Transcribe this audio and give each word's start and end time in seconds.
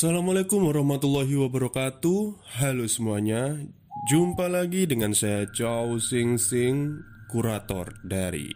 Assalamualaikum 0.00 0.64
warahmatullahi 0.64 1.36
wabarakatuh. 1.44 2.40
Halo 2.56 2.88
semuanya. 2.88 3.60
Jumpa 4.08 4.48
lagi 4.48 4.88
dengan 4.88 5.12
saya 5.12 5.44
Chow 5.52 6.00
Sing 6.00 6.40
Sing 6.40 7.04
Kurator 7.28 8.00
dari 8.00 8.48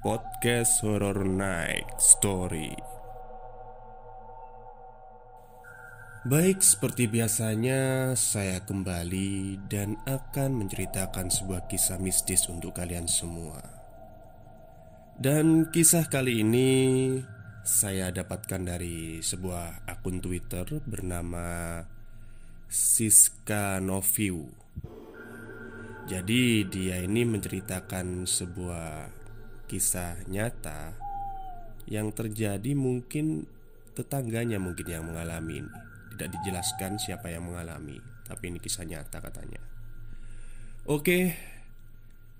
Podcast 0.00 0.80
Horror 0.80 1.28
Night 1.28 1.84
Story. 2.00 2.72
Baik 6.24 6.64
seperti 6.64 7.12
biasanya 7.12 8.16
Saya 8.16 8.64
kembali 8.64 9.60
dan 9.68 10.00
akan 10.08 10.64
menceritakan 10.64 11.28
sebuah 11.28 11.68
kisah 11.68 12.00
mistis 12.00 12.48
untuk 12.48 12.72
kalian 12.80 13.04
semua. 13.04 13.60
Dan 15.20 15.68
kisah 15.68 16.08
kali 16.08 16.40
ini 16.40 16.72
saya 17.60 18.08
dapatkan 18.08 18.64
dari 18.64 19.20
sebuah 19.20 19.84
akun 19.84 20.24
Twitter 20.24 20.64
bernama 20.80 21.80
Siska 22.70 23.82
Noviu. 23.84 24.48
Jadi 26.08 26.64
dia 26.66 26.98
ini 27.04 27.22
menceritakan 27.28 28.24
sebuah 28.24 29.12
kisah 29.68 30.26
nyata 30.26 30.96
yang 31.86 32.10
terjadi 32.10 32.74
mungkin 32.74 33.46
tetangganya 33.94 34.58
mungkin 34.58 34.86
yang 34.88 35.04
mengalami 35.06 35.62
ini. 35.62 35.72
Tidak 36.16 36.28
dijelaskan 36.36 37.00
siapa 37.00 37.32
yang 37.32 37.48
mengalami, 37.48 37.96
tapi 38.28 38.52
ini 38.52 38.58
kisah 38.60 38.84
nyata 38.84 39.24
katanya. 39.24 39.60
Oke, 40.84 41.32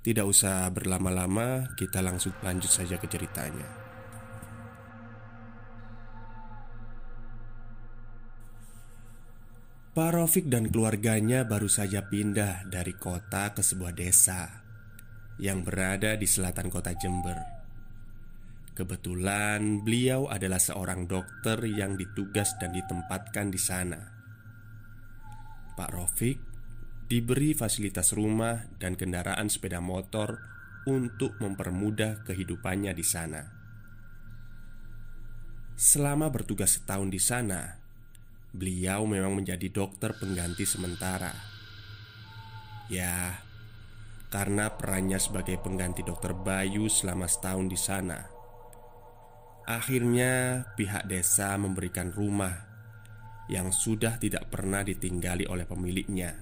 tidak 0.04 0.28
usah 0.28 0.68
berlama-lama, 0.68 1.76
kita 1.80 2.04
langsung 2.04 2.32
lanjut 2.44 2.68
saja 2.68 3.00
ke 3.00 3.08
ceritanya. 3.08 3.79
Pak 9.90 10.14
Rofik 10.14 10.46
dan 10.46 10.70
keluarganya 10.70 11.42
baru 11.42 11.66
saja 11.66 12.06
pindah 12.06 12.70
dari 12.70 12.94
kota 12.94 13.50
ke 13.50 13.58
sebuah 13.58 13.90
desa 13.90 14.62
yang 15.42 15.66
berada 15.66 16.14
di 16.14 16.30
selatan 16.30 16.70
kota 16.70 16.94
Jember. 16.94 17.34
Kebetulan 18.70 19.82
beliau 19.82 20.30
adalah 20.30 20.62
seorang 20.62 21.10
dokter 21.10 21.58
yang 21.66 21.98
ditugas 21.98 22.54
dan 22.62 22.70
ditempatkan 22.70 23.50
di 23.50 23.58
sana. 23.58 23.98
Pak 25.74 25.90
Rofik 25.90 26.38
diberi 27.10 27.50
fasilitas 27.58 28.14
rumah 28.14 28.70
dan 28.78 28.94
kendaraan 28.94 29.50
sepeda 29.50 29.82
motor 29.82 30.38
untuk 30.86 31.34
mempermudah 31.42 32.22
kehidupannya 32.22 32.94
di 32.94 33.02
sana. 33.02 33.42
Selama 35.74 36.30
bertugas 36.30 36.78
setahun 36.78 37.10
di 37.10 37.18
sana, 37.18 37.79
Beliau 38.50 39.06
memang 39.06 39.38
menjadi 39.38 39.70
dokter 39.70 40.10
pengganti 40.18 40.66
sementara. 40.66 41.30
Ya, 42.90 43.38
karena 44.30 44.74
perannya 44.74 45.22
sebagai 45.22 45.58
pengganti 45.62 46.02
dokter 46.02 46.34
Bayu 46.34 46.90
selama 46.90 47.30
setahun 47.30 47.66
di 47.70 47.78
sana. 47.78 48.18
Akhirnya, 49.70 50.66
pihak 50.74 51.06
desa 51.06 51.54
memberikan 51.54 52.10
rumah 52.10 52.66
yang 53.46 53.70
sudah 53.70 54.18
tidak 54.18 54.50
pernah 54.50 54.82
ditinggali 54.82 55.46
oleh 55.46 55.66
pemiliknya. 55.66 56.34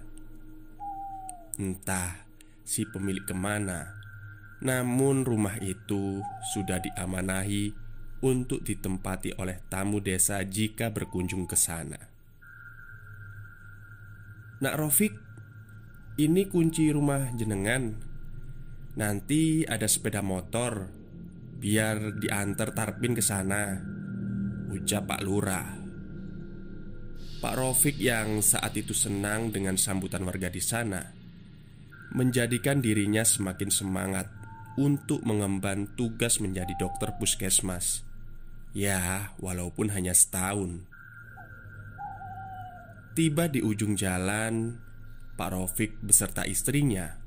Entah 1.60 2.28
si 2.64 2.88
pemilik 2.88 3.24
ke 3.24 3.36
mana, 3.36 3.96
namun 4.60 5.24
rumah 5.24 5.56
itu 5.60 6.24
sudah 6.52 6.80
diamanahi 6.80 7.87
untuk 8.22 8.66
ditempati 8.66 9.38
oleh 9.38 9.62
tamu 9.70 10.02
desa 10.02 10.42
jika 10.42 10.90
berkunjung 10.90 11.46
ke 11.46 11.54
sana. 11.54 11.98
Nak 14.58 14.74
Rofik, 14.74 15.14
ini 16.18 16.50
kunci 16.50 16.90
rumah 16.90 17.30
jenengan. 17.38 17.94
Nanti 18.98 19.62
ada 19.62 19.86
sepeda 19.86 20.18
motor, 20.18 20.90
biar 21.62 22.18
diantar 22.18 22.74
Tarpin 22.74 23.14
ke 23.14 23.22
sana. 23.22 23.78
Ucap 24.74 25.06
Pak 25.06 25.22
Lurah. 25.22 25.78
Pak 27.38 27.54
Rofik 27.54 28.02
yang 28.02 28.42
saat 28.42 28.74
itu 28.74 28.90
senang 28.90 29.54
dengan 29.54 29.78
sambutan 29.78 30.26
warga 30.26 30.50
di 30.50 30.58
sana 30.58 31.14
menjadikan 32.08 32.80
dirinya 32.80 33.22
semakin 33.22 33.68
semangat 33.68 34.26
untuk 34.80 35.22
mengemban 35.22 35.86
tugas 35.94 36.40
menjadi 36.40 36.72
dokter 36.80 37.12
puskesmas 37.20 38.07
Ya, 38.76 39.32
walaupun 39.40 39.92
hanya 39.92 40.12
setahun. 40.12 40.84
Tiba 43.16 43.50
di 43.50 43.64
ujung 43.64 43.98
jalan, 43.98 44.78
Pak 45.34 45.50
Rofik 45.54 45.98
beserta 46.02 46.46
istrinya 46.46 47.18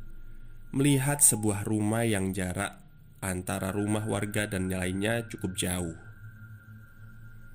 melihat 0.72 1.20
sebuah 1.20 1.68
rumah 1.68 2.08
yang 2.08 2.32
jarak 2.32 2.80
antara 3.20 3.76
rumah 3.76 4.08
warga 4.08 4.48
dan 4.48 4.72
lainnya 4.72 5.28
cukup 5.28 5.60
jauh. 5.60 6.00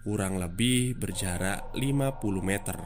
Kurang 0.04 0.38
lebih 0.38 0.94
berjarak 1.00 1.72
50 1.74 2.44
meter. 2.44 2.78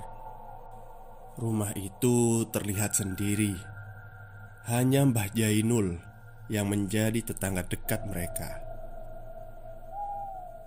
Rumah 1.36 1.74
itu 1.76 2.46
terlihat 2.48 2.94
sendiri. 2.96 3.58
Hanya 4.70 5.04
Mbah 5.04 5.34
Jainul 5.34 5.98
yang 6.46 6.70
menjadi 6.70 7.20
tetangga 7.26 7.66
dekat 7.66 8.06
mereka. 8.06 8.69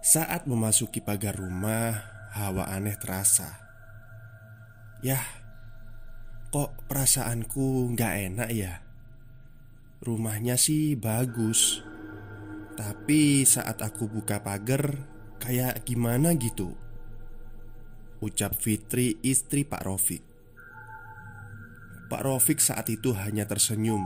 Saat 0.03 0.51
memasuki 0.51 0.99
pagar 0.99 1.39
rumah, 1.39 1.95
hawa 2.35 2.67
aneh 2.75 2.99
terasa. 2.99 3.55
Yah, 4.99 5.23
kok 6.51 6.75
perasaanku 6.91 7.95
nggak 7.95 8.13
enak 8.27 8.49
ya? 8.51 8.83
Rumahnya 10.03 10.59
sih 10.59 10.99
bagus, 10.99 11.79
tapi 12.75 13.47
saat 13.47 13.79
aku 13.79 14.11
buka 14.11 14.43
pagar, 14.43 15.07
kayak 15.39 15.87
gimana 15.87 16.35
gitu? 16.35 16.75
Ucap 18.19 18.59
Fitri, 18.59 19.23
istri 19.23 19.63
Pak 19.63 19.87
Rofik. 19.87 20.23
Pak 22.11 22.21
Rofik 22.27 22.59
saat 22.59 22.91
itu 22.91 23.15
hanya 23.15 23.47
tersenyum 23.47 24.03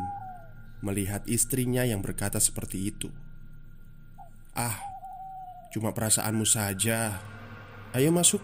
melihat 0.85 1.25
istrinya 1.25 1.81
yang 1.81 2.05
berkata 2.05 2.37
seperti 2.37 2.93
itu. 2.93 3.09
Ah, 4.53 4.96
Cuma 5.77 5.93
perasaanmu 5.93 6.41
saja. 6.41 7.21
Ayo 7.93 8.09
masuk 8.09 8.41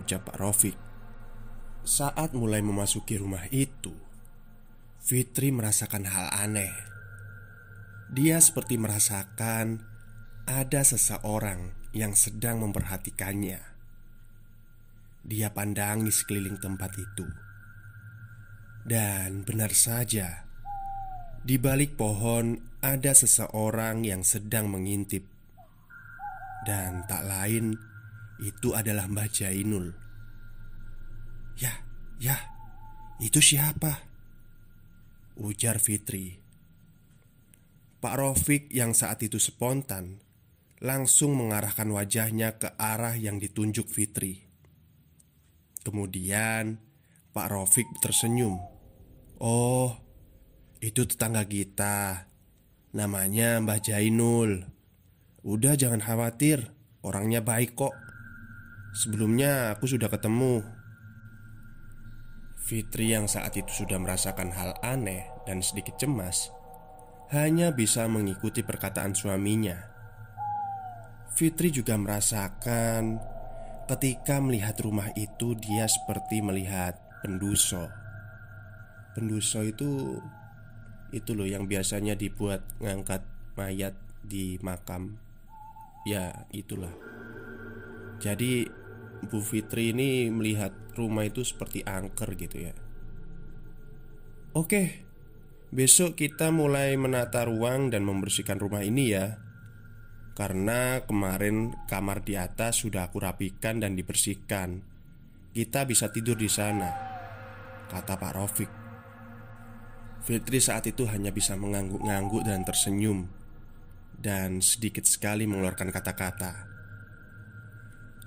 Ucap 0.00 0.24
Pak 0.24 0.40
Rofik 0.40 0.72
Saat 1.84 2.32
mulai 2.32 2.64
memasuki 2.64 3.20
rumah 3.20 3.44
itu 3.52 3.92
Fitri 4.96 5.52
merasakan 5.52 6.08
hal 6.08 6.32
aneh. 6.32 6.72
Dia 8.08 8.40
seperti 8.40 8.80
merasakan 8.80 9.84
Ada 10.48 10.96
seseorang 10.96 11.92
yang 11.92 12.16
sedang 12.16 12.64
memperhatikannya. 12.64 13.60
Dia 15.20 15.52
pandangi 15.52 16.08
sekeliling 16.08 16.56
tempat 16.56 16.96
itu. 16.96 17.28
Dan 18.88 19.44
benar 19.44 19.76
saja 19.76 20.48
Di 21.44 21.60
balik 21.60 22.00
pohon 22.00 22.56
ada 22.80 23.12
seseorang 23.12 24.08
yang 24.08 24.24
sedang 24.24 24.72
mengintip 24.72 25.35
dan 26.66 27.06
tak 27.06 27.22
lain 27.22 27.78
itu 28.42 28.74
adalah 28.74 29.06
Mbah 29.06 29.30
Jainul. 29.30 29.94
Ya, 31.56 31.72
ya, 32.18 32.36
itu 33.22 33.38
siapa? 33.38 34.02
Ujar 35.38 35.78
Fitri. 35.78 36.42
Pak 38.02 38.14
Rofik 38.18 38.68
yang 38.74 38.92
saat 38.92 39.24
itu 39.24 39.40
spontan 39.40 40.20
Langsung 40.84 41.32
mengarahkan 41.32 41.88
wajahnya 41.88 42.60
ke 42.60 42.68
arah 42.76 43.16
yang 43.16 43.40
ditunjuk 43.40 43.88
Fitri. 43.88 44.44
Kemudian 45.80 46.76
Pak 47.32 47.48
Rofik 47.48 47.88
tersenyum. 48.04 48.60
Oh, 49.40 49.96
itu 50.84 51.08
tetangga 51.08 51.48
kita. 51.48 52.28
Namanya 52.92 53.56
Mbah 53.64 53.80
Jainul 53.80 54.75
Udah 55.46 55.78
jangan 55.78 56.02
khawatir. 56.02 56.74
Orangnya 57.06 57.38
baik 57.38 57.78
kok. 57.78 57.94
Sebelumnya 58.98 59.70
aku 59.78 59.86
sudah 59.86 60.10
ketemu. 60.10 60.66
Fitri 62.66 63.14
yang 63.14 63.30
saat 63.30 63.54
itu 63.54 63.86
sudah 63.86 63.94
merasakan 64.02 64.50
hal 64.50 64.74
aneh 64.82 65.22
dan 65.46 65.62
sedikit 65.62 65.94
cemas 66.02 66.50
Hanya 67.30 67.70
bisa 67.70 68.10
mengikuti 68.10 68.66
perkataan 68.66 69.14
suaminya. 69.14 69.86
Fitri 71.30 71.70
juga 71.70 71.94
merasakan 71.94 73.22
Ketika 73.86 74.42
melihat 74.42 74.74
rumah 74.82 75.14
itu 75.14 75.54
Dia 75.54 75.86
seperti 75.86 76.42
melihat 76.42 76.98
penduso. 77.22 77.86
Penduso 79.14 79.62
itu 79.62 80.18
Itu 81.14 81.38
loh 81.38 81.46
yang 81.46 81.70
biasanya 81.70 82.18
dibuat 82.18 82.66
ngangkat 82.82 83.22
mayat 83.54 83.94
di 84.26 84.58
makam 84.58 85.25
Ya 86.06 86.46
itulah 86.54 86.94
Jadi 88.22 88.70
Bu 89.26 89.42
Fitri 89.42 89.90
ini 89.90 90.30
melihat 90.30 90.72
rumah 90.94 91.26
itu 91.26 91.42
seperti 91.42 91.82
angker 91.82 92.38
gitu 92.38 92.70
ya. 92.70 92.74
Oke, 94.56 95.04
besok 95.68 96.16
kita 96.16 96.48
mulai 96.48 96.96
menata 96.96 97.44
ruang 97.44 97.92
dan 97.92 98.08
membersihkan 98.08 98.56
rumah 98.56 98.80
ini 98.80 99.12
ya. 99.12 99.36
Karena 100.36 101.04
kemarin 101.04 101.76
kamar 101.88 102.24
di 102.24 102.36
atas 102.36 102.84
sudah 102.84 103.08
aku 103.08 103.20
rapikan 103.20 103.80
dan 103.80 103.96
dibersihkan. 103.96 104.84
Kita 105.52 105.88
bisa 105.88 106.12
tidur 106.12 106.36
di 106.36 106.48
sana, 106.48 106.92
kata 107.88 108.16
Pak 108.16 108.32
Rofik. 108.36 108.72
Fitri 110.24 110.60
saat 110.60 110.84
itu 110.88 111.08
hanya 111.08 111.32
bisa 111.32 111.56
mengangguk-ngangguk 111.56 112.44
dan 112.44 112.64
tersenyum, 112.64 113.28
dan 114.16 114.64
sedikit 114.64 115.04
sekali 115.04 115.44
mengeluarkan 115.44 115.92
kata-kata. 115.92 116.66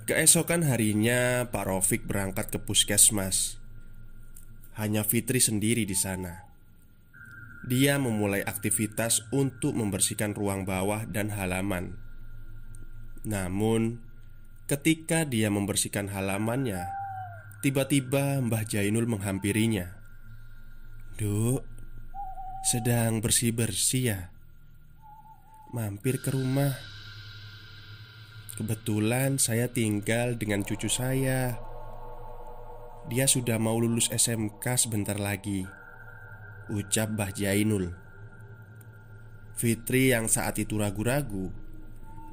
Keesokan 0.09 0.65
harinya, 0.65 1.45
Pak 1.49 1.65
Rofik 1.69 2.09
berangkat 2.09 2.49
ke 2.49 2.57
puskesmas 2.57 3.59
hanya 4.79 5.03
Fitri 5.03 5.43
sendiri 5.43 5.83
di 5.83 5.93
sana. 5.93 6.47
Dia 7.67 7.99
memulai 7.99 8.39
aktivitas 8.39 9.27
untuk 9.35 9.75
membersihkan 9.75 10.31
ruang 10.31 10.63
bawah 10.63 11.03
dan 11.03 11.35
halaman. 11.35 11.99
Namun, 13.27 13.99
ketika 14.71 15.27
dia 15.27 15.51
membersihkan 15.51 16.07
halamannya, 16.07 16.87
tiba-tiba 17.59 18.39
Mbah 18.39 18.63
Jainul 18.63 19.11
menghampirinya. 19.11 19.99
"Duk, 21.19 21.67
sedang 22.63 23.19
bersih-bersih 23.19 24.03
ya? 24.07 24.31
Mampir 25.71 26.21
ke 26.21 26.33
rumah." 26.33 26.73
Kebetulan 28.59 29.39
saya 29.39 29.71
tinggal 29.71 30.35
dengan 30.35 30.67
cucu 30.67 30.91
saya. 30.91 31.55
Dia 33.07 33.23
sudah 33.23 33.55
mau 33.55 33.79
lulus 33.79 34.11
SMK 34.11 34.61
sebentar 34.75 35.15
lagi 35.15 35.63
Ucap 36.67 37.15
Bah 37.15 37.31
Jainul. 37.31 37.95
Fitri 39.55 40.11
yang 40.11 40.27
saat 40.29 40.61
itu 40.61 40.77
ragu-ragu 40.77 41.49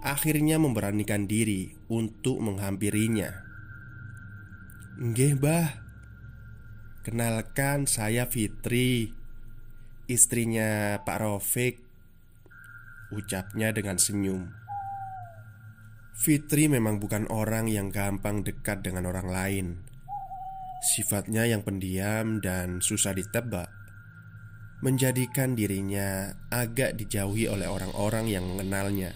Akhirnya 0.05 0.61
memberanikan 0.61 1.25
diri 1.25 1.73
untuk 1.89 2.39
menghampirinya. 2.45 3.33
Nggih 5.01 5.35
bah 5.41 5.81
Kenalkan 7.07 7.89
saya 7.89 8.29
Fitri 8.29 9.15
Istrinya 10.11 11.01
Pak 11.03 11.19
Rofik 11.23 11.86
Ucapnya 13.15 13.71
dengan 13.71 14.03
senyum. 14.03 14.51
Fitri 16.17 16.67
memang 16.67 16.99
bukan 16.99 17.31
orang 17.31 17.71
yang 17.71 17.95
gampang 17.95 18.43
dekat 18.43 18.83
dengan 18.83 19.07
orang 19.07 19.29
lain. 19.31 19.67
Sifatnya 20.83 21.47
yang 21.47 21.63
pendiam 21.63 22.43
dan 22.43 22.83
susah 22.83 23.15
ditebak. 23.15 23.71
Menjadikan 24.83 25.55
dirinya 25.55 26.35
agak 26.51 26.99
dijauhi 26.99 27.47
oleh 27.47 27.71
orang-orang 27.71 28.27
yang 28.27 28.43
mengenalnya. 28.43 29.15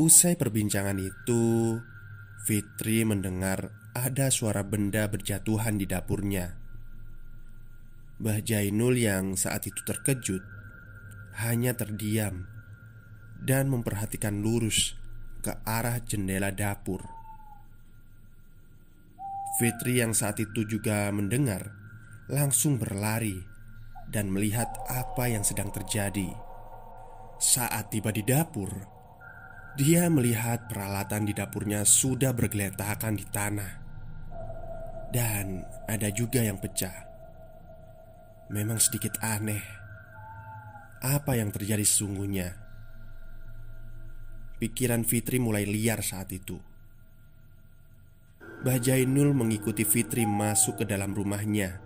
Usai 0.00 0.32
perbincangan 0.38 0.96
itu 0.96 1.76
Fitri 2.48 3.04
mendengar 3.04 3.68
ada 3.92 4.32
suara 4.32 4.64
benda 4.64 5.10
berjatuhan 5.12 5.76
di 5.76 5.84
dapurnya. 5.84 6.56
Mbah 8.16 8.40
Jainul 8.40 8.96
yang 8.96 9.36
saat 9.36 9.68
itu 9.68 9.82
terkejut 9.84 10.55
Hanya 11.36 11.76
terdiam 11.76 12.48
Dan 13.36 13.68
memperhatikan 13.68 14.40
lurus 14.40 14.96
ke 15.44 15.52
arah 15.68 16.00
jendela 16.00 16.48
dapur. 16.48 17.04
Fitri 19.60 20.00
yang 20.00 20.16
saat 20.16 20.40
itu 20.40 20.64
juga 20.64 21.12
mendengar 21.12 21.76
Langsung 22.32 22.80
berlari 22.80 23.36
Dan 24.08 24.32
melihat 24.32 24.72
apa 24.88 25.28
yang 25.28 25.44
sedang 25.44 25.68
terjadi. 25.68 26.32
Saat 27.36 27.92
tiba 27.92 28.16
di 28.16 28.24
dapur 28.24 28.72
Dia 29.76 30.08
melihat 30.08 30.72
peralatan 30.72 31.28
di 31.28 31.36
dapurnya 31.36 31.84
sudah 31.84 32.32
bergeletakan 32.32 33.12
di 33.12 33.28
tanah. 33.28 33.72
Dan 35.12 35.60
ada 35.84 36.08
juga 36.08 36.40
yang 36.40 36.56
pecah. 36.56 37.04
Memang 38.48 38.80
sedikit 38.80 39.20
aneh 39.20 39.85
Apa 41.04 41.36
yang 41.36 41.52
terjadi 41.52 41.84
sesungguhnya 41.84 42.56
Pikiran 44.56 45.04
Fitri 45.04 45.36
mulai 45.36 45.68
liar 45.68 46.00
saat 46.00 46.32
itu. 46.32 46.56
Mbah 48.64 48.80
Jainul 48.80 49.36
mengikuti 49.36 49.84
Fitri 49.84 50.24
masuk 50.24 50.80
ke 50.80 50.84
dalam 50.88 51.12
rumahnya 51.12 51.76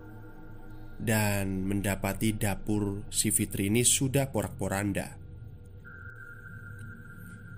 Dan 0.94 1.66
mendapati 1.66 2.38
dapur 2.38 3.10
si 3.10 3.34
Fitri 3.34 3.66
ini 3.66 3.82
sudah 3.82 4.30
porak-poranda. 4.30 5.18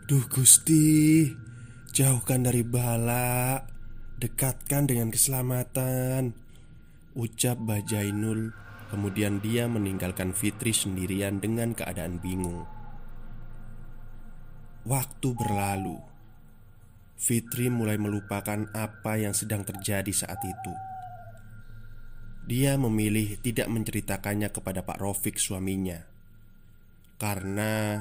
Duh 0.08 0.26
Gusti 0.32 1.28
Jauhkan 1.92 2.48
dari 2.48 2.64
bala 2.64 3.60
Dekatkan 4.16 4.88
dengan 4.88 5.12
keselamatan 5.12 6.32
Ucap 7.12 7.60
Mbah 7.60 7.84
Jainul 7.84 8.48
Kemudian 8.92 9.40
dia 9.40 9.64
meninggalkan 9.72 10.36
Fitri 10.36 10.76
sendirian 10.76 11.40
dengan 11.40 11.72
keadaan 11.72 12.20
bingung. 12.20 12.68
Waktu 14.84 15.32
berlalu. 15.32 15.96
Fitri 17.16 17.72
mulai 17.72 17.96
melupakan 17.96 18.68
apa 18.76 19.16
yang 19.16 19.32
sedang 19.32 19.64
terjadi 19.64 20.12
saat 20.12 20.44
itu. 20.44 20.74
Dia 22.44 22.76
memilih 22.76 23.40
tidak 23.40 23.72
menceritakannya 23.72 24.52
kepada 24.52 24.84
Pak 24.84 25.00
Rofik 25.00 25.40
suaminya. 25.40 26.04
Karena 27.16 27.96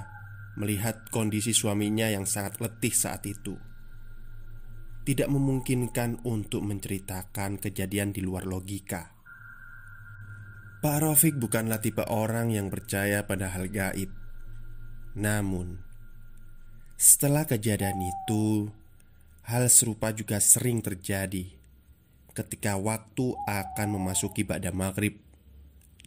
melihat 0.59 1.07
kondisi 1.07 1.55
suaminya 1.55 2.11
yang 2.11 2.27
sangat 2.27 2.59
letih 2.59 2.91
saat 2.91 3.23
itu. 3.23 3.55
Tidak 5.07 5.31
memungkinkan 5.31 6.27
untuk 6.27 6.67
menceritakan 6.67 7.63
kejadian 7.63 8.11
di 8.11 8.19
luar 8.19 8.43
logika 8.43 9.20
Pak 10.81 10.97
Rofik 10.97 11.37
bukanlah 11.37 11.77
tipe 11.77 12.01
orang 12.09 12.49
yang 12.49 12.73
percaya 12.73 13.21
pada 13.29 13.53
hal 13.53 13.69
gaib 13.69 14.09
Namun 15.13 15.77
Setelah 16.97 17.45
kejadian 17.45 18.01
itu 18.01 18.65
Hal 19.45 19.69
serupa 19.69 20.09
juga 20.09 20.41
sering 20.41 20.81
terjadi 20.81 21.61
ketika 22.31 22.79
waktu 22.79 23.35
akan 23.45 23.87
memasuki 23.99 24.47
ba'da 24.47 24.71
maghrib 24.71 25.19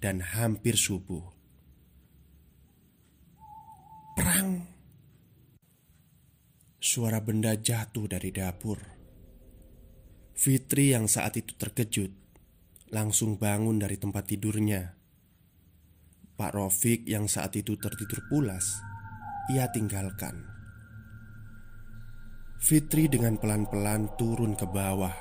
dan 0.00 0.24
hampir 0.24 0.80
subuh. 0.80 1.20
Perang. 4.16 4.64
Suara 6.80 7.20
benda 7.20 7.52
jatuh 7.56 8.08
dari 8.08 8.32
dapur. 8.32 8.80
Fitri 10.32 10.96
yang 10.96 11.04
saat 11.04 11.36
itu 11.36 11.52
terkejut 11.56 12.23
langsung 12.94 13.34
bangun 13.34 13.82
dari 13.82 13.98
tempat 13.98 14.30
tidurnya. 14.30 14.94
Pak 16.38 16.54
Rofik 16.54 17.02
yang 17.10 17.26
saat 17.26 17.58
itu 17.58 17.74
tertidur 17.74 18.22
pulas, 18.30 18.78
ia 19.50 19.66
tinggalkan. 19.74 20.46
Fitri 22.62 23.10
dengan 23.10 23.34
pelan-pelan 23.34 24.14
turun 24.14 24.54
ke 24.54 24.62
bawah. 24.62 25.12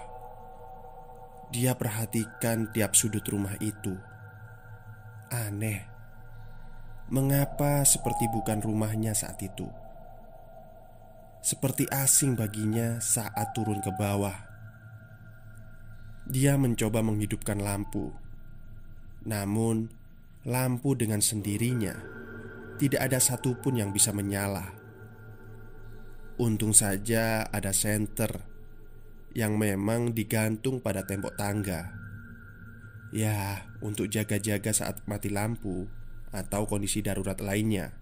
Dia 1.49 1.73
perhatikan 1.73 2.69
tiap 2.69 2.93
sudut 2.93 3.25
rumah 3.25 3.57
itu. 3.57 3.97
Aneh, 5.33 5.81
mengapa 7.09 7.81
seperti 7.89 8.29
bukan 8.29 8.61
rumahnya 8.61 9.17
saat 9.17 9.41
itu? 9.41 9.65
Seperti 11.41 11.89
asing 11.89 12.37
baginya 12.37 13.01
saat 13.01 13.51
turun 13.57 13.81
ke 13.81 13.89
bawah. 13.97 14.52
Dia 16.23 16.55
mencoba 16.55 17.03
menghidupkan 17.03 17.59
lampu, 17.59 18.15
namun 19.27 19.91
lampu 20.47 20.95
dengan 20.95 21.19
sendirinya 21.19 21.99
tidak 22.79 23.11
ada 23.11 23.19
satupun 23.19 23.75
yang 23.75 23.91
bisa 23.91 24.15
menyala. 24.15 24.71
Untung 26.39 26.71
saja 26.71 27.43
ada 27.51 27.75
senter 27.75 28.47
yang 29.35 29.59
memang 29.59 30.15
digantung 30.15 30.79
pada 30.79 31.03
tembok 31.03 31.35
tangga. 31.35 31.91
Ya, 33.13 33.69
untuk 33.83 34.09
jaga-jaga 34.09 34.73
saat 34.73 35.05
mati 35.05 35.29
lampu 35.29 35.85
atau 36.33 36.65
kondisi 36.65 37.05
darurat 37.05 37.37
lainnya. 37.37 37.93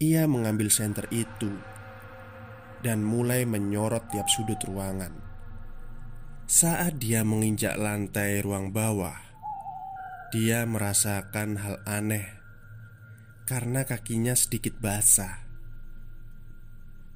Ia 0.00 0.24
mengambil 0.24 0.72
senter 0.72 1.06
itu 1.12 1.52
dan 2.80 3.04
mulai 3.04 3.44
menyorot 3.44 4.08
tiap 4.10 4.26
sudut 4.26 4.58
ruangan. 4.64 5.29
Saat 6.50 6.98
dia 6.98 7.22
menginjak 7.22 7.78
lantai 7.78 8.42
ruang 8.42 8.74
bawah, 8.74 9.14
dia 10.34 10.66
merasakan 10.66 11.54
hal 11.62 11.78
aneh 11.86 12.26
karena 13.46 13.86
kakinya 13.86 14.34
sedikit 14.34 14.74
basah. 14.82 15.46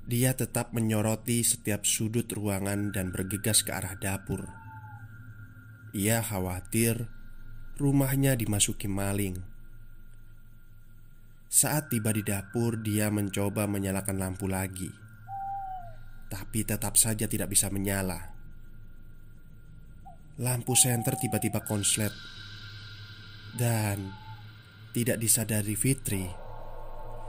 dia 0.07 0.39
tetap 0.39 0.71
menyoroti 0.71 1.43
setiap 1.43 1.83
sudut 1.83 2.31
ruangan 2.31 2.95
dan 2.95 3.11
bergegas 3.11 3.67
ke 3.67 3.75
arah 3.75 3.99
dapur. 3.99 4.47
Ia 5.91 6.23
khawatir 6.23 7.11
rumahnya 7.75 8.39
dimasuki 8.39 8.87
maling. 8.87 9.43
Saat 11.51 11.91
tiba 11.91 12.15
di 12.15 12.23
dapur, 12.23 12.79
dia 12.79 13.11
mencoba 13.11 13.67
menyalakan 13.67 14.15
lampu 14.15 14.47
lagi, 14.47 14.95
tapi 16.31 16.63
tetap 16.63 16.95
saja 16.95 17.27
tidak 17.27 17.51
bisa 17.51 17.67
menyala. 17.67 18.34
Lampu 20.35 20.75
senter 20.75 21.15
tiba-tiba 21.15 21.63
konslet, 21.63 22.11
dan 23.55 24.11
tidak 24.91 25.23
disadari 25.23 25.79
Fitri, 25.79 26.27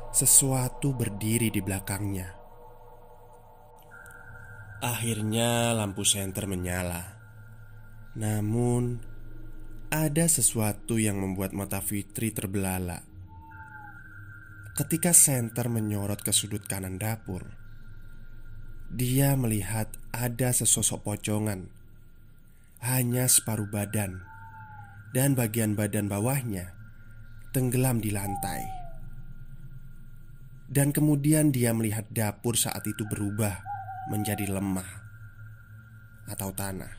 sesuatu 0.10 0.98
berdiri 0.98 1.54
di 1.54 1.62
belakangnya. 1.62 2.34
Akhirnya 4.82 5.78
lampu 5.78 6.02
senter 6.02 6.50
menyala. 6.50 7.22
Namun 8.18 8.98
ada 9.94 10.26
sesuatu 10.26 10.98
yang 10.98 11.22
membuat 11.22 11.54
mata 11.54 11.86
Fitri 11.86 12.34
terbelalak. 12.34 13.06
Ketika 14.74 15.14
senter 15.14 15.70
menyorot 15.70 16.26
ke 16.26 16.34
sudut 16.34 16.66
kanan 16.66 16.98
dapur, 16.98 17.46
dia 18.90 19.38
melihat 19.38 19.94
ada 20.10 20.50
sesosok 20.52 21.06
pocongan, 21.06 21.75
hanya 22.84 23.30
separuh 23.30 23.70
badan, 23.70 24.24
dan 25.16 25.38
bagian 25.38 25.78
badan 25.78 26.12
bawahnya 26.12 26.76
tenggelam 27.56 28.04
di 28.04 28.12
lantai. 28.12 28.68
Dan 30.68 30.92
kemudian 30.92 31.56
dia 31.56 31.72
melihat 31.72 32.04
dapur 32.12 32.60
saat 32.60 32.84
itu 32.84 33.08
berubah 33.08 33.64
menjadi 34.12 34.50
lemah 34.52 34.92
atau 36.28 36.52
tanah. 36.52 36.92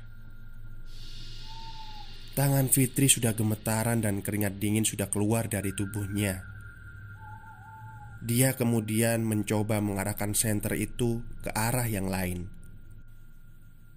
Tangan 2.32 2.68
Fitri 2.72 3.08
sudah 3.08 3.36
gemetaran 3.36 4.00
dan 4.00 4.20
keringat 4.20 4.56
dingin 4.56 4.84
sudah 4.84 5.08
keluar 5.12 5.48
dari 5.48 5.76
tubuhnya. 5.76 6.44
Dia 8.24 8.56
kemudian 8.56 9.24
mencoba 9.24 9.80
mengarahkan 9.80 10.32
senter 10.32 10.72
itu 10.76 11.20
ke 11.44 11.52
arah 11.52 11.88
yang 11.88 12.08
lain. 12.08 12.48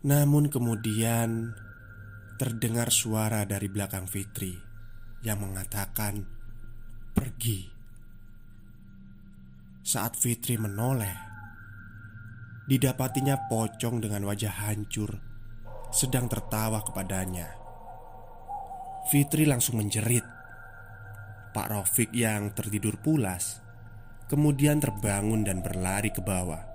Namun 0.03 0.47
kemudian 0.47 1.51
terdengar 2.39 2.87
suara 2.87 3.43
dari 3.43 3.67
belakang 3.67 4.07
Fitri 4.07 4.55
yang 5.27 5.43
mengatakan, 5.43 6.23
"Pergi." 7.11 7.67
Saat 9.83 10.15
Fitri 10.15 10.55
menoleh, 10.55 11.29
Didapatinya 12.69 13.49
pocong 13.49 13.97
dengan 13.97 14.29
wajah 14.29 14.69
hancur 14.69 15.17
Sedang 15.89 16.29
tertawa 16.29 16.85
kepadanya 16.85 17.49
Fitri 19.09 19.49
langsung 19.49 19.81
menjerit 19.81 20.21
Pak 21.49 21.67
Rofik 21.73 22.13
yang 22.13 22.53
tertidur 22.53 23.01
pulas 23.01 23.65
Kemudian 24.29 24.77
terbangun 24.77 25.41
dan 25.41 25.65
berlari 25.65 26.13
ke 26.13 26.21
bawah 26.21 26.68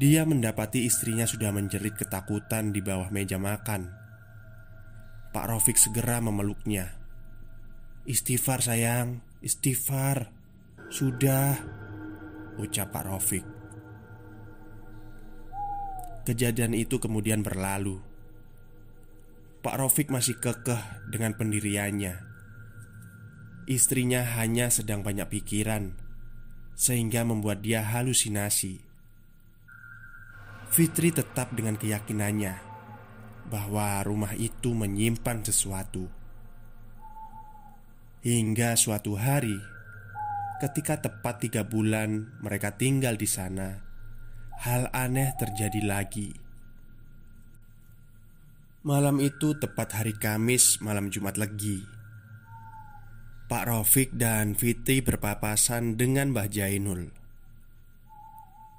Dia 0.00 0.24
mendapati 0.24 0.88
istrinya 0.88 1.28
sudah 1.28 1.52
menjerit 1.52 1.92
ketakutan 1.96 2.72
di 2.72 2.80
bawah 2.80 3.12
meja 3.12 3.36
makan 3.36 3.92
Pak 5.32 5.44
Rofik 5.48 5.76
segera 5.76 6.20
memeluknya 6.24 6.96
Istighfar 8.08 8.64
sayang, 8.64 9.20
istighfar 9.44 10.32
Sudah 10.88 11.60
Ucap 12.56 12.88
Pak 12.88 13.04
Rofik 13.04 13.44
Kejadian 16.22 16.70
itu 16.78 17.02
kemudian 17.02 17.42
berlalu. 17.42 17.98
Pak 19.58 19.74
Rofik 19.74 20.06
masih 20.14 20.38
kekeh 20.38 20.78
dengan 21.10 21.34
pendiriannya. 21.34 22.14
Istrinya 23.66 24.22
hanya 24.38 24.70
sedang 24.70 25.02
banyak 25.02 25.26
pikiran, 25.26 25.98
sehingga 26.78 27.26
membuat 27.26 27.66
dia 27.66 27.82
halusinasi. 27.82 28.91
Fitri 30.72 31.12
tetap 31.12 31.52
dengan 31.52 31.76
keyakinannya 31.76 32.56
bahwa 33.52 34.00
rumah 34.08 34.32
itu 34.32 34.72
menyimpan 34.72 35.44
sesuatu. 35.44 36.08
Hingga 38.24 38.72
suatu 38.80 39.12
hari, 39.20 39.60
ketika 40.64 40.96
tepat 40.96 41.44
tiga 41.44 41.60
bulan 41.68 42.40
mereka 42.40 42.72
tinggal 42.72 43.20
di 43.20 43.28
sana 43.28 43.84
hal 44.64 44.88
aneh 44.96 45.36
terjadi 45.36 45.84
lagi. 45.84 46.32
Malam 48.88 49.20
itu 49.20 49.52
tepat 49.52 50.00
hari 50.00 50.16
Kamis, 50.16 50.80
malam 50.80 51.12
Jumat 51.12 51.36
Legi. 51.36 51.84
Pak 53.44 53.68
Rofik 53.68 54.16
dan 54.16 54.56
Fitri 54.56 55.04
berpapasan 55.04 56.00
dengan 56.00 56.32
Mbah 56.32 56.48
Jainul. 56.48 57.21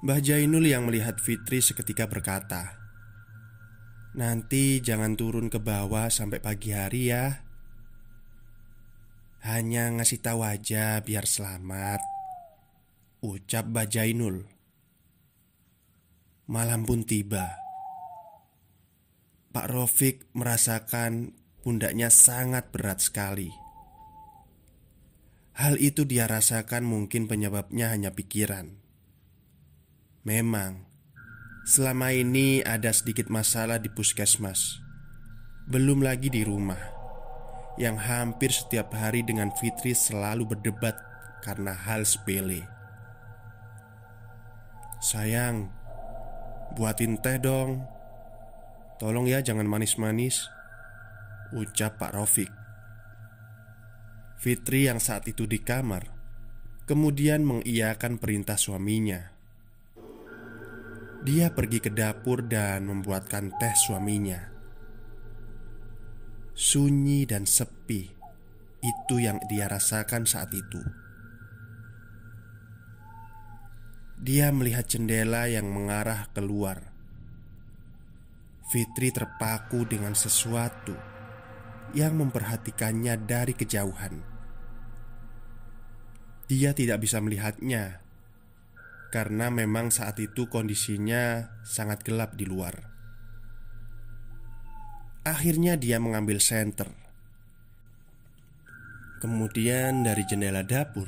Mbah 0.04 0.20
Jainul 0.20 0.68
yang 0.68 0.84
melihat 0.84 1.16
Fitri 1.16 1.64
seketika 1.64 2.04
berkata, 2.04 2.76
"Nanti 4.12 4.84
jangan 4.84 5.16
turun 5.16 5.48
ke 5.48 5.56
bawah 5.56 6.12
sampai 6.12 6.44
pagi 6.44 6.76
hari 6.76 7.08
ya. 7.08 7.40
Hanya 9.48 9.88
ngasih 9.96 10.20
tahu 10.20 10.44
aja 10.44 11.00
biar 11.00 11.24
selamat." 11.24 12.04
Ucap 13.24 13.72
Mbah 13.72 13.88
Jainul. 13.88 14.44
Malam 16.52 16.84
pun 16.84 17.08
tiba. 17.08 17.56
Pak 19.56 19.72
Rofik 19.72 20.28
merasakan 20.36 21.32
pundaknya 21.64 22.12
sangat 22.12 22.68
berat 22.68 23.00
sekali. 23.00 23.48
Hal 25.56 25.80
itu 25.80 26.04
dia 26.04 26.28
rasakan 26.28 26.84
mungkin 26.84 27.24
penyebabnya 27.24 27.88
hanya 27.88 28.12
pikiran. 28.12 28.83
Memang, 30.24 30.88
selama 31.68 32.16
ini 32.16 32.64
ada 32.64 32.88
sedikit 32.96 33.28
masalah 33.28 33.76
di 33.76 33.92
puskesmas. 33.92 34.80
Belum 35.68 36.00
lagi 36.00 36.32
di 36.32 36.40
rumah, 36.40 36.80
yang 37.76 38.00
hampir 38.00 38.48
setiap 38.48 38.96
hari 38.96 39.20
dengan 39.20 39.52
Fitri 39.52 39.92
selalu 39.92 40.56
berdebat 40.56 40.96
karena 41.44 41.76
hal 41.76 42.08
sepele. 42.08 42.64
Sayang, 45.04 45.68
Buatin 46.72 47.20
teh 47.20 47.36
dong 47.36 47.84
Tolong 48.96 49.28
ya 49.28 49.44
jangan 49.44 49.68
manis-manis 49.68 50.48
Ucap 51.52 52.00
Pak 52.00 52.16
Rofik 52.16 52.48
Fitri 54.40 54.88
yang 54.88 54.98
saat 54.98 55.28
itu 55.28 55.44
di 55.44 55.60
kamar 55.60 56.08
Kemudian 56.88 57.44
mengiyakan 57.44 58.16
perintah 58.16 58.56
suaminya 58.56 59.33
Dia 61.24 61.48
pergi 61.48 61.80
ke 61.80 61.88
dapur 61.88 62.44
dan 62.44 62.84
membuatkan 62.84 63.56
teh 63.56 63.72
suaminya 63.72 64.52
Sunyi 66.52 67.24
dan 67.24 67.48
sepi 67.48 68.12
Itu 68.84 69.16
yang 69.16 69.40
dia 69.48 69.64
rasakan 69.72 70.28
saat 70.28 70.52
itu 70.52 70.84
Dia 74.24 74.48
melihat 74.52 74.88
jendela 74.88 75.44
yang 75.52 75.68
mengarah 75.68 76.32
keluar. 76.32 76.80
Fitri 78.72 79.12
terpaku 79.12 79.84
dengan 79.84 80.16
sesuatu 80.16 80.96
yang 81.92 82.16
memperhatikannya 82.16 83.20
dari 83.20 83.52
kejauhan. 83.52 84.24
Dia 86.48 86.72
tidak 86.72 87.04
bisa 87.04 87.20
melihatnya 87.20 88.03
karena 89.14 89.46
memang 89.46 89.94
saat 89.94 90.18
itu 90.18 90.50
kondisinya 90.50 91.54
sangat 91.62 92.02
gelap 92.02 92.34
di 92.34 92.50
luar. 92.50 92.90
Akhirnya, 95.22 95.78
dia 95.78 96.02
mengambil 96.02 96.42
senter. 96.42 96.90
Kemudian, 99.22 100.02
dari 100.02 100.26
jendela 100.26 100.66
dapur, 100.66 101.06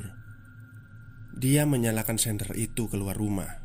dia 1.35 1.67
menyalakan 1.67 2.15
senter 2.15 2.55
itu 2.55 2.87
keluar 2.87 3.19
rumah. 3.19 3.59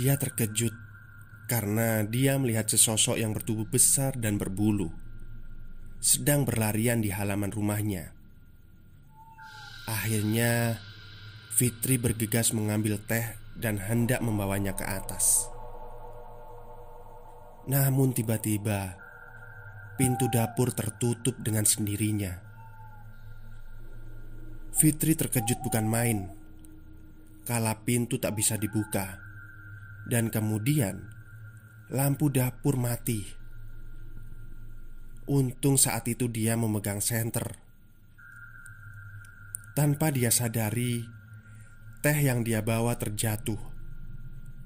Dia 0.00 0.16
terkejut 0.16 0.72
karena 1.44 2.08
dia 2.08 2.40
melihat 2.40 2.72
sesosok 2.72 3.20
yang 3.20 3.36
bertubuh 3.36 3.68
besar 3.68 4.16
dan 4.16 4.40
berbulu 4.40 4.88
sedang 6.00 6.48
berlarian 6.48 7.04
di 7.04 7.12
halaman 7.12 7.52
rumahnya. 7.52 8.15
Akhirnya, 9.86 10.82
Fitri 11.54 11.96
bergegas 11.96 12.52
mengambil 12.52 13.00
teh 13.00 13.38
dan 13.56 13.80
hendak 13.80 14.20
membawanya 14.20 14.76
ke 14.76 14.84
atas. 14.84 15.48
Namun, 17.70 18.12
tiba-tiba 18.12 18.98
pintu 19.96 20.28
dapur 20.28 20.74
tertutup 20.74 21.38
dengan 21.40 21.64
sendirinya. 21.64 22.46
Fitri 24.76 25.16
terkejut 25.16 25.64
bukan 25.64 25.88
main 25.88 26.28
Kala 27.48 27.80
pintu 27.80 28.20
tak 28.20 28.36
bisa 28.36 28.60
dibuka 28.60 29.16
Dan 30.04 30.28
kemudian 30.28 31.00
Lampu 31.88 32.28
dapur 32.28 32.76
mati 32.76 33.24
Untung 35.32 35.80
saat 35.80 36.04
itu 36.12 36.28
dia 36.28 36.60
memegang 36.60 37.00
senter 37.00 37.65
Tanpa 39.76 40.08
dia 40.08 40.32
sadari 40.32 41.04
Teh 42.00 42.16
yang 42.24 42.40
dia 42.40 42.64
bawa 42.64 42.96
terjatuh 42.96 43.60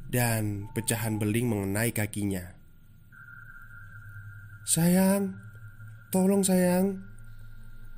Dan 0.06 0.70
pecahan 0.70 1.18
beling 1.18 1.50
mengenai 1.50 1.90
kakinya. 1.90 2.54
Sayang 4.62 5.34
Tolong 6.14 6.46
sayang 6.46 7.02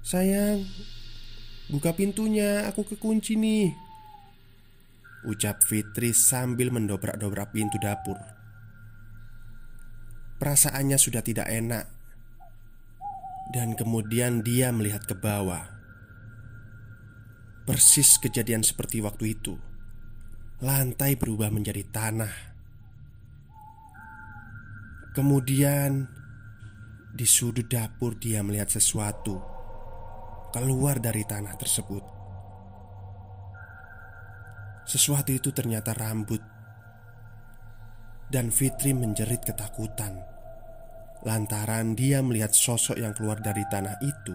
Sayang 0.01 0.65
Buka 1.69 1.93
pintunya, 1.93 2.65
aku 2.65 2.81
kekunci 2.97 3.37
nih 3.37 3.77
Ucap 5.29 5.61
Fitri 5.69 6.17
sambil 6.17 6.73
mendobrak-dobrak 6.73 7.53
pintu 7.53 7.77
dapur. 7.77 8.17
Perasaannya 10.41 10.97
sudah 10.97 11.21
tidak 11.21 11.53
enak 11.53 11.85
Dan 13.53 13.77
kemudian 13.77 14.41
dia 14.41 14.73
melihat 14.73 15.05
ke 15.05 15.13
bawah 15.13 15.72
Persis 17.63 18.19
kejadian 18.19 18.67
seperti 18.67 18.99
waktu 18.99 19.39
itu 19.39 19.55
Lantai 20.63 21.15
berubah 21.15 21.51
menjadi 21.51 21.83
tanah 21.89 22.35
Kemudian 25.15 26.09
Di 27.13 27.27
sudut 27.29 27.69
dapur 27.69 28.17
dia 28.17 28.41
melihat 28.41 28.73
sesuatu 28.73 29.53
keluar 30.53 31.01
dari 31.01 31.25
tanah 31.25 31.57
tersebut. 31.57 32.05
Sesuatu 34.85 35.33
itu 35.33 35.49
ternyata 35.49 35.97
rambut, 35.97 36.45
dan 38.29 38.53
Fitri 38.53 38.93
menjerit 38.93 39.41
ketakutan 39.45 40.21
lantaran 41.23 41.95
dia 41.95 42.19
melihat 42.19 42.51
sosok 42.51 42.99
yang 42.99 43.15
keluar 43.15 43.39
dari 43.39 43.63
tanah 43.71 43.95
itu 44.03 44.35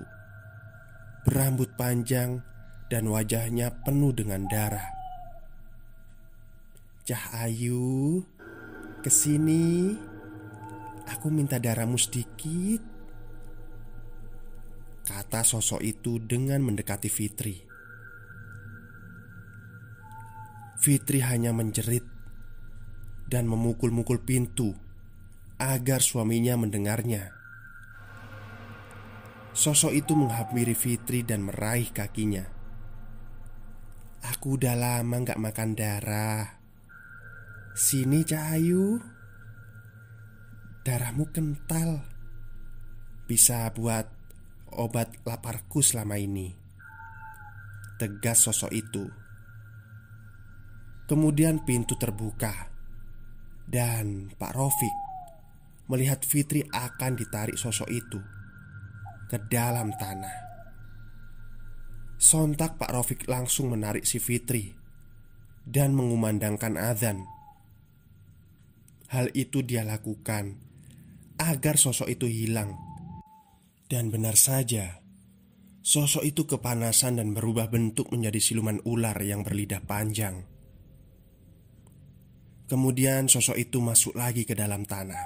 berambut 1.27 1.75
panjang 1.75 2.39
dan 2.88 3.08
wajahnya 3.12 3.84
penuh 3.84 4.15
dengan 4.15 4.48
darah. 4.48 4.88
Cahayu, 7.08 8.24
ke 9.03 9.12
sini. 9.12 9.96
Aku 11.08 11.32
minta 11.32 11.56
darahmu 11.56 11.96
sedikit. 11.96 12.98
Kata 15.08 15.39
sosok 15.39 15.79
itu 15.79 16.20
dengan 16.20 16.60
mendekati 16.67 17.08
Fitri 17.08 17.56
Fitri 20.84 21.24
hanya 21.24 21.56
menjerit 21.56 22.03
Dan 23.24 23.48
memukul-mukul 23.48 24.20
pintu 24.27 24.75
Agar 25.63 26.03
suaminya 26.03 26.60
mendengarnya 26.60 27.32
Sosok 29.56 29.96
itu 29.96 30.12
menghampiri 30.12 30.76
Fitri 30.76 31.23
dan 31.23 31.47
meraih 31.47 31.88
kakinya 31.95 32.57
Aku 34.35 34.59
udah 34.59 34.75
lama 34.75 35.23
gak 35.23 35.39
makan 35.39 35.71
darah. 35.71 36.59
Sini 37.71 38.27
Cahayu 38.27 38.99
Darahmu 40.83 41.31
kental. 41.31 42.03
Bisa 43.23 43.71
buat 43.71 44.11
obat 44.75 45.23
laparku 45.23 45.79
selama 45.79 46.19
ini. 46.19 46.51
Tegas 47.95 48.43
sosok 48.43 48.71
itu. 48.75 49.07
Kemudian 51.07 51.63
pintu 51.63 51.95
terbuka. 51.95 52.67
Dan 53.67 54.31
Pak 54.39 54.55
Rofik 54.55 54.95
Melihat 55.91 56.23
Fitri 56.23 56.63
akan 56.71 57.19
ditarik 57.19 57.59
sosok 57.59 57.91
itu 57.91 58.15
Ke 59.27 59.43
dalam 59.51 59.91
tanah 59.91 60.46
Sontak 62.17 62.82
Pak 62.82 62.89
Rofik 62.91 63.30
langsung 63.30 63.69
menarik 63.69 64.06
si 64.06 64.17
Fitri 64.17 64.73
Dan 65.63 65.93
mengumandangkan 65.93 66.75
azan 66.77 67.30
Hal 69.13 69.30
itu 69.38 69.62
dia 69.62 69.86
lakukan 69.86 70.58
Agar 71.38 71.77
sosok 71.77 72.10
itu 72.10 72.25
hilang 72.25 72.88
dan 73.88 74.12
benar 74.12 74.36
saja, 74.36 74.99
sosok 75.80 76.27
itu 76.27 76.43
kepanasan 76.43 77.23
dan 77.23 77.32
berubah 77.32 77.71
bentuk 77.71 78.12
menjadi 78.12 78.39
siluman 78.43 78.84
ular 78.84 79.15
yang 79.23 79.47
berlidah 79.47 79.80
panjang. 79.80 80.43
Kemudian 82.67 83.32
sosok 83.32 83.56
itu 83.56 83.80
masuk 83.80 84.12
lagi 84.19 84.43
ke 84.43 84.51
dalam 84.51 84.84
tanah. 84.84 85.23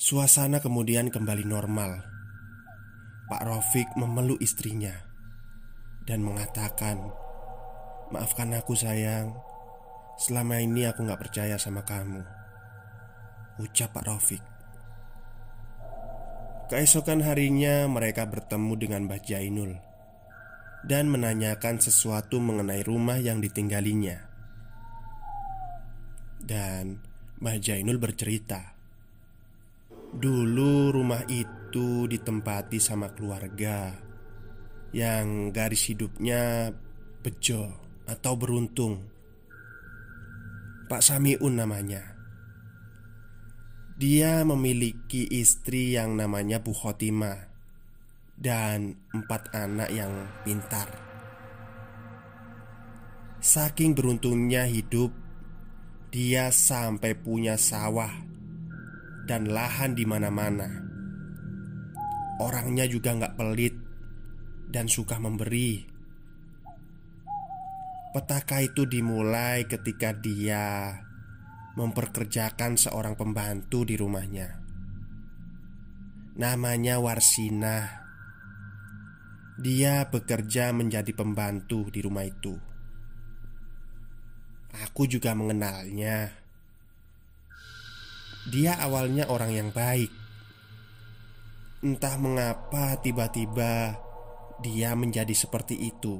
Suasana 0.00 0.64
kemudian 0.64 1.12
kembali 1.12 1.44
normal. 1.44 2.00
Pak 3.28 3.44
Rofik 3.44 3.92
memeluk 3.92 4.40
istrinya 4.40 4.96
dan 6.08 6.24
mengatakan, 6.24 7.12
"Maafkan 8.08 8.56
aku, 8.56 8.72
sayang. 8.72 9.36
Selama 10.16 10.64
ini 10.64 10.88
aku 10.88 11.04
gak 11.04 11.20
percaya 11.20 11.60
sama 11.60 11.84
kamu." 11.84 12.24
Ucap 13.60 13.92
Pak 13.92 14.04
Rofik. 14.08 14.40
Keesokan 16.72 17.20
harinya 17.24 17.84
mereka 17.88 18.24
bertemu 18.28 18.72
dengan 18.76 19.08
Mbah 19.08 19.24
Jainul 19.24 19.72
Dan 20.84 21.08
menanyakan 21.08 21.80
sesuatu 21.80 22.44
mengenai 22.44 22.84
rumah 22.84 23.16
yang 23.16 23.40
ditinggalinya 23.40 24.20
Dan 26.44 27.00
Mbah 27.40 27.56
Jainul 27.56 27.96
bercerita 27.96 28.77
Dulu 30.08 30.88
rumah 30.88 31.20
itu 31.28 32.08
ditempati 32.08 32.80
sama 32.80 33.12
keluarga 33.12 33.92
Yang 34.88 35.52
garis 35.52 35.82
hidupnya 35.92 36.72
bejo 37.20 37.68
atau 38.08 38.32
beruntung. 38.40 39.04
Pak 40.88 41.04
Samiun 41.04 41.60
namanya. 41.60 42.16
Dia 44.00 44.48
memiliki 44.48 45.28
istri 45.28 45.92
yang 45.92 46.16
namanya 46.16 46.64
Bu 46.64 46.72
Khotimah 46.72 47.44
Dan 48.32 48.96
empat 49.12 49.52
anak 49.52 49.92
yang 49.92 50.24
pintar. 50.40 50.88
Saking 53.44 53.92
beruntungnya 53.92 54.64
hidup 54.64 55.12
Dia 56.08 56.48
sampai 56.48 57.12
punya 57.12 57.60
sawah 57.60 58.27
Dan 59.28 59.52
lahan 59.52 59.92
di 59.92 60.08
mana-mana 60.08 60.88
Orangnya 62.40 62.88
juga 62.88 63.12
nggak 63.12 63.36
pelit 63.36 63.76
Dan 64.72 64.88
suka 64.88 65.20
memberi 65.20 65.98
Petaka 68.08 68.64
itu 68.64 68.88
dimulai 68.88 69.68
ketika 69.68 70.16
dia 70.16 70.96
memperkerjakan 71.78 72.74
seorang 72.74 73.14
pembantu 73.14 73.86
di 73.86 73.94
rumahnya. 73.94 74.58
Namanya 76.34 76.98
Warsina. 76.98 78.02
Dia 79.62 80.10
bekerja 80.10 80.74
menjadi 80.74 81.14
pembantu 81.14 81.86
di 81.94 82.02
rumah 82.02 82.26
itu. 82.26 82.58
Aku 84.82 85.06
juga 85.06 85.38
mengenalnya. 85.38 86.47
Dia 88.48 88.80
awalnya 88.80 89.28
orang 89.28 89.52
yang 89.52 89.68
baik. 89.70 90.08
Entah 91.84 92.16
mengapa 92.16 92.96
tiba-tiba 92.98 93.94
dia 94.64 94.96
menjadi 94.96 95.34
seperti 95.36 95.76
itu. 95.78 96.18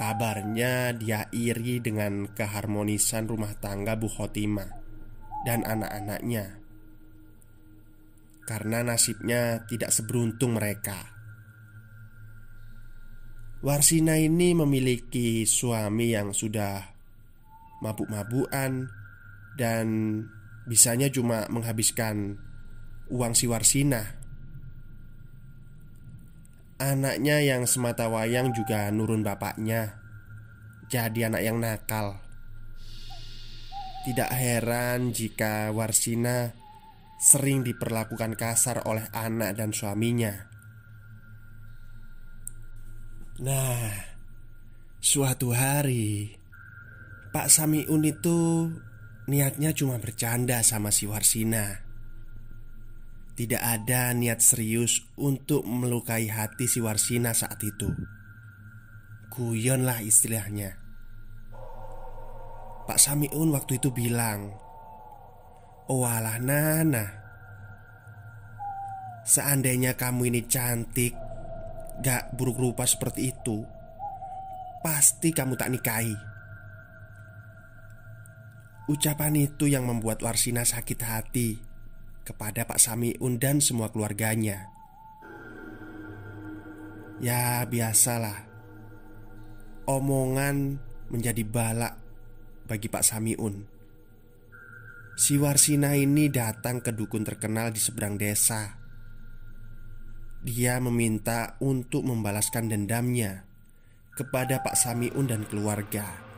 Kabarnya 0.00 0.96
dia 0.96 1.28
iri 1.28 1.76
dengan 1.80 2.24
keharmonisan 2.32 3.28
rumah 3.28 3.52
tangga 3.60 4.00
Bu 4.00 4.08
Khotimah 4.08 4.80
dan 5.44 5.64
anak-anaknya 5.64 6.56
Karena 8.48 8.80
nasibnya 8.80 9.60
tidak 9.68 9.92
seberuntung 9.92 10.56
mereka 10.56 11.04
Warsina 13.60 14.16
ini 14.16 14.56
memiliki 14.56 15.44
suami 15.44 16.16
yang 16.16 16.32
sudah 16.32 16.80
mabuk-mabukan 17.84 18.99
Dan 19.60 19.86
bisanya 20.64 21.12
cuma 21.12 21.44
menghabiskan 21.52 22.40
uang 23.12 23.36
si 23.36 23.44
Warsina 23.44 24.20
Anaknya 26.80 27.44
yang 27.44 27.68
semata 27.68 28.08
wayang 28.08 28.56
juga 28.56 28.88
nurun 28.88 29.20
bapaknya. 29.20 30.00
Jadi 30.88 31.28
anak 31.28 31.44
yang 31.44 31.60
nakal. 31.60 32.24
Tidak 34.08 34.32
heran 34.32 35.12
jika 35.12 35.76
Warsina 35.76 36.56
sering 37.20 37.68
diperlakukan 37.68 38.32
kasar 38.32 38.88
oleh 38.88 39.04
anak 39.12 39.60
dan 39.60 39.76
suaminya. 39.76 40.48
Nah, 43.44 43.92
suatu 45.04 45.52
hari 45.52 46.32
Pak 47.28 47.52
Samiun 47.52 48.08
itu 48.08 48.72
niatnya 49.30 49.70
cuma 49.70 50.02
bercanda 50.02 50.58
sama 50.66 50.90
si 50.90 51.06
Warsina. 51.06 51.86
Tidak 53.38 53.62
ada 53.62 54.10
niat 54.10 54.42
serius 54.42 55.06
untuk 55.14 55.62
melukai 55.62 56.26
hati 56.26 56.66
si 56.66 56.82
Warsina 56.82 57.30
saat 57.30 57.62
itu. 57.62 57.94
Guyon 59.30 59.86
lah 59.86 60.02
istilahnya. 60.02 60.74
Pak 62.90 62.98
Samiun 62.98 63.54
waktu 63.54 63.78
itu 63.78 63.94
bilang, 63.94 64.50
"Oh 65.86 66.02
alah 66.02 66.42
Nana, 66.42 67.06
seandainya 69.22 69.94
kamu 69.94 70.34
ini 70.34 70.42
cantik, 70.50 71.14
gak 72.02 72.34
buruk 72.34 72.58
rupa 72.58 72.82
seperti 72.82 73.30
itu, 73.30 73.62
pasti 74.82 75.30
kamu 75.30 75.54
tak 75.54 75.70
nikahi." 75.70 76.29
Ucapan 78.90 79.38
itu 79.38 79.70
yang 79.70 79.86
membuat 79.86 80.18
Warsina 80.18 80.66
sakit 80.66 80.98
hati 81.06 81.62
kepada 82.26 82.66
Pak 82.66 82.82
Samiun 82.82 83.38
dan 83.38 83.62
semua 83.62 83.94
keluarganya. 83.94 84.66
Ya, 87.22 87.62
biasalah. 87.70 88.50
Omongan 89.86 90.82
menjadi 91.06 91.46
balak 91.46 92.02
bagi 92.66 92.90
Pak 92.90 93.06
Samiun. 93.06 93.62
Si 95.14 95.38
Warsina 95.38 95.94
ini 95.94 96.26
datang 96.26 96.82
ke 96.82 96.90
dukun 96.90 97.22
terkenal 97.22 97.70
di 97.70 97.78
seberang 97.78 98.18
desa. 98.18 98.74
Dia 100.42 100.82
meminta 100.82 101.54
untuk 101.62 102.02
membalaskan 102.02 102.66
dendamnya 102.66 103.46
kepada 104.18 104.58
Pak 104.66 104.74
Samiun 104.74 105.30
dan 105.30 105.46
keluarga. 105.46 106.29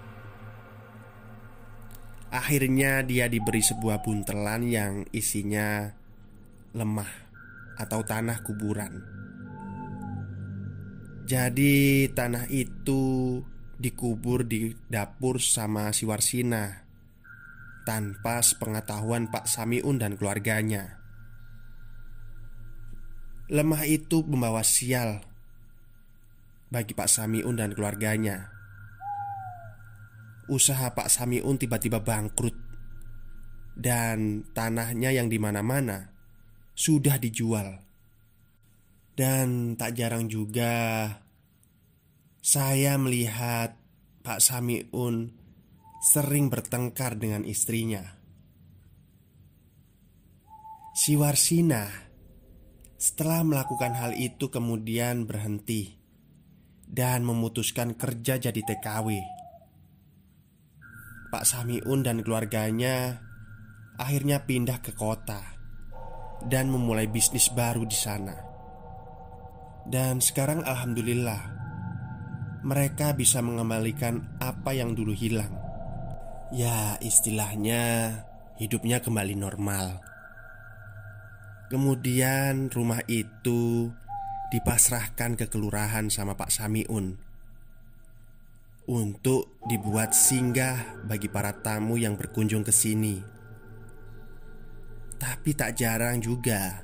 Akhirnya 2.33 3.05
dia 3.05 3.29
diberi 3.29 3.61
sebuah 3.61 4.01
buntelan 4.01 4.64
yang 4.64 5.05
isinya 5.12 5.92
lemah 6.73 7.12
atau 7.77 8.01
tanah 8.01 8.40
kuburan. 8.40 9.05
Jadi 11.29 12.09
tanah 12.09 12.49
itu 12.49 13.37
dikubur 13.77 14.49
di 14.49 14.73
dapur 14.88 15.45
sama 15.45 15.92
si 15.92 16.09
Warsina 16.09 16.88
tanpa 17.85 18.40
sepengetahuan 18.40 19.29
Pak 19.29 19.45
Samiun 19.45 20.01
dan 20.01 20.16
keluarganya. 20.16 21.05
Lemah 23.53 23.85
itu 23.85 24.25
membawa 24.25 24.64
sial 24.64 25.21
bagi 26.73 26.97
Pak 26.97 27.12
Samiun 27.12 27.61
dan 27.61 27.77
keluarganya 27.77 28.62
usaha 30.50 30.90
Pak 30.94 31.07
Samiun 31.11 31.59
tiba-tiba 31.59 32.02
bangkrut 32.02 32.55
dan 33.78 34.46
tanahnya 34.52 35.14
yang 35.14 35.28
di 35.31 35.38
mana-mana 35.38 36.12
sudah 36.74 37.20
dijual. 37.20 37.83
Dan 39.12 39.76
tak 39.76 39.92
jarang 39.92 40.24
juga 40.26 41.05
saya 42.40 42.96
melihat 42.96 43.76
Pak 44.24 44.40
Samiun 44.40 45.31
sering 46.02 46.50
bertengkar 46.50 47.14
dengan 47.20 47.46
istrinya. 47.46 48.02
Si 50.92 51.14
Warsina 51.14 51.88
setelah 52.98 53.42
melakukan 53.42 53.98
hal 53.98 54.12
itu 54.14 54.46
kemudian 54.46 55.26
berhenti 55.26 55.98
dan 56.87 57.24
memutuskan 57.24 57.96
kerja 57.96 58.38
jadi 58.38 58.61
TKW. 58.62 59.41
Pak 61.33 61.49
Samiun 61.49 62.05
dan 62.05 62.21
keluarganya 62.21 63.25
akhirnya 63.97 64.45
pindah 64.45 64.85
ke 64.85 64.92
kota 64.92 65.40
dan 66.45 66.68
memulai 66.68 67.09
bisnis 67.09 67.49
baru 67.49 67.88
di 67.88 67.97
sana. 67.97 68.37
Dan 69.88 70.21
sekarang 70.21 70.61
alhamdulillah 70.61 71.40
mereka 72.68 73.16
bisa 73.16 73.40
mengembalikan 73.40 74.37
apa 74.45 74.77
yang 74.77 74.92
dulu 74.92 75.16
hilang. 75.16 75.57
Ya, 76.53 77.01
istilahnya 77.01 78.12
hidupnya 78.61 79.01
kembali 79.01 79.33
normal. 79.33 80.05
Kemudian 81.73 82.68
rumah 82.68 83.01
itu 83.09 83.88
dipasrahkan 84.53 85.40
ke 85.40 85.49
kelurahan 85.49 86.12
sama 86.12 86.37
Pak 86.37 86.53
Samiun 86.53 87.32
untuk 88.90 89.62
dibuat 89.71 90.11
singgah 90.11 91.07
bagi 91.07 91.31
para 91.31 91.55
tamu 91.55 91.95
yang 91.95 92.18
berkunjung 92.18 92.66
ke 92.66 92.75
sini. 92.75 93.23
Tapi 95.23 95.55
tak 95.55 95.79
jarang 95.79 96.18
juga 96.18 96.83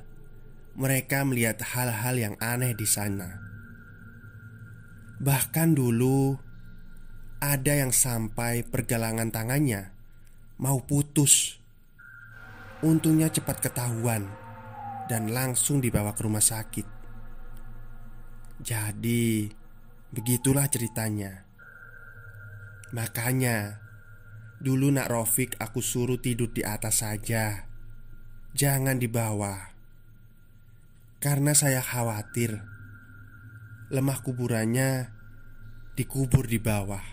mereka 0.79 1.27
melihat 1.27 1.59
hal-hal 1.59 2.15
yang 2.15 2.35
aneh 2.39 2.71
di 2.71 2.87
sana. 2.87 3.43
Bahkan 5.19 5.75
dulu 5.75 6.39
ada 7.43 7.73
yang 7.75 7.91
sampai 7.91 8.63
pergelangan 8.63 9.27
tangannya 9.27 9.91
mau 10.55 10.79
putus. 10.79 11.59
Untungnya 12.79 13.27
cepat 13.27 13.59
ketahuan 13.59 14.23
dan 15.11 15.35
langsung 15.35 15.83
dibawa 15.83 16.15
ke 16.15 16.23
rumah 16.23 16.39
sakit. 16.39 16.87
Jadi, 18.63 19.51
begitulah 20.15 20.67
ceritanya. 20.71 21.48
Makanya 22.89 23.89
Dulu 24.59 24.91
nak 24.91 25.07
Rofik 25.07 25.55
aku 25.55 25.79
suruh 25.79 26.19
tidur 26.19 26.51
di 26.51 26.67
atas 26.67 26.99
saja. 26.99 27.63
Jangan 28.51 28.99
di 28.99 29.07
bawah. 29.07 29.71
Karena 31.23 31.55
saya 31.55 31.79
khawatir 31.79 32.59
Lemah 33.87 34.19
kuburannya 34.19 35.15
Dikubur 35.95 36.43
di 36.43 36.59
bawah. 36.59 37.03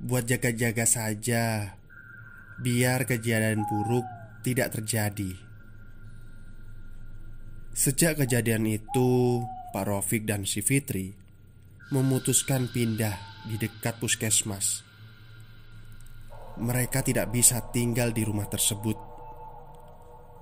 Buat 0.00 0.24
jaga-jaga 0.24 0.88
saja 0.88 1.76
Biar 2.64 3.04
kejadian 3.04 3.68
buruk 3.68 4.08
tidak 4.40 4.72
terjadi. 4.72 5.36
Sejak 7.76 8.24
kejadian 8.24 8.64
itu 8.64 9.44
Pak 9.76 9.84
Rofik 9.84 10.24
dan 10.24 10.48
si 10.48 10.64
Fitri 10.64 11.12
Memutuskan 11.92 12.72
pindah 12.72 13.29
di 13.46 13.56
dekat 13.56 13.96
puskesmas. 14.00 14.84
Mereka 16.60 17.00
tidak 17.06 17.32
bisa 17.32 17.60
tinggal 17.72 18.12
di 18.12 18.26
rumah 18.26 18.44
tersebut 18.50 18.98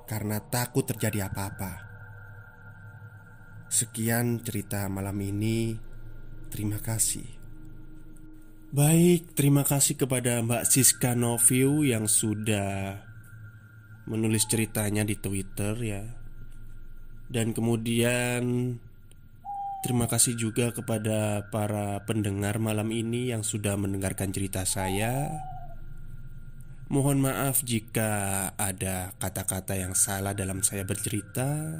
karena 0.08 0.40
takut 0.40 0.88
terjadi 0.88 1.28
apa-apa. 1.28 1.72
Sekian 3.68 4.40
cerita 4.40 4.88
malam 4.88 5.20
ini. 5.20 5.76
Terima 6.48 6.80
kasih. 6.80 7.28
Baik, 8.72 9.36
terima 9.36 9.64
kasih 9.64 10.00
kepada 10.00 10.40
Mbak 10.40 10.64
Siska 10.64 11.12
Noviu 11.12 11.84
yang 11.84 12.08
sudah 12.08 13.04
menulis 14.08 14.48
ceritanya 14.48 15.04
di 15.04 15.16
Twitter 15.20 15.76
ya. 15.84 16.04
Dan 17.28 17.52
kemudian 17.52 18.76
Terima 19.78 20.10
kasih 20.10 20.34
juga 20.34 20.74
kepada 20.74 21.46
para 21.54 22.02
pendengar 22.02 22.58
malam 22.58 22.90
ini 22.90 23.30
yang 23.30 23.46
sudah 23.46 23.78
mendengarkan 23.78 24.34
cerita 24.34 24.66
saya. 24.66 25.30
Mohon 26.90 27.30
maaf 27.30 27.62
jika 27.62 28.10
ada 28.58 29.14
kata-kata 29.22 29.78
yang 29.78 29.94
salah 29.94 30.34
dalam 30.34 30.66
saya 30.66 30.82
bercerita. 30.82 31.78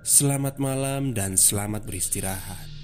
Selamat 0.00 0.56
malam 0.56 1.12
dan 1.12 1.36
selamat 1.36 1.84
beristirahat. 1.84 2.81